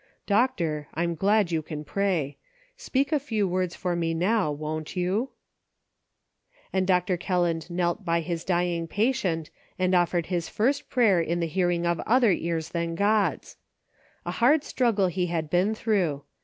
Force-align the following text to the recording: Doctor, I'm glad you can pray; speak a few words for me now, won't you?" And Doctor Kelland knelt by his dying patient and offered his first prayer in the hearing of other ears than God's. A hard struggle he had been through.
Doctor, 0.25 0.87
I'm 0.95 1.13
glad 1.13 1.51
you 1.51 1.61
can 1.61 1.83
pray; 1.83 2.39
speak 2.75 3.11
a 3.11 3.19
few 3.19 3.47
words 3.47 3.75
for 3.75 3.95
me 3.95 4.15
now, 4.15 4.51
won't 4.51 4.95
you?" 4.95 5.29
And 6.73 6.87
Doctor 6.87 7.17
Kelland 7.17 7.69
knelt 7.69 8.03
by 8.03 8.21
his 8.21 8.43
dying 8.43 8.87
patient 8.87 9.51
and 9.77 9.93
offered 9.93 10.25
his 10.25 10.49
first 10.49 10.89
prayer 10.89 11.21
in 11.21 11.39
the 11.39 11.45
hearing 11.45 11.85
of 11.85 11.99
other 12.07 12.31
ears 12.31 12.69
than 12.69 12.95
God's. 12.95 13.57
A 14.25 14.31
hard 14.31 14.63
struggle 14.63 15.05
he 15.05 15.27
had 15.27 15.51
been 15.51 15.75
through. 15.75 16.23